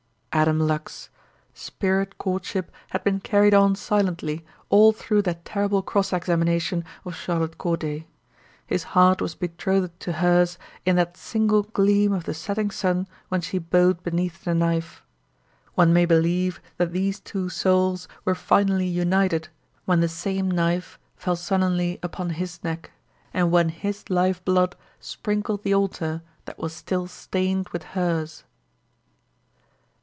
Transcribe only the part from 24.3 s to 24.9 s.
blood